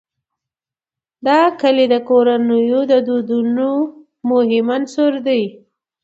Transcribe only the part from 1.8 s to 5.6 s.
د کورنیو د دودونو مهم عنصر دی.